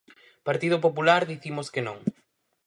[0.47, 1.97] Partido Popular, dicimos que non.